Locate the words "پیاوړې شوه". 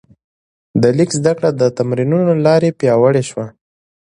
2.79-3.45